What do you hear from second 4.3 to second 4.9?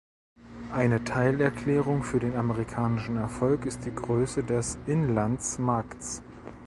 des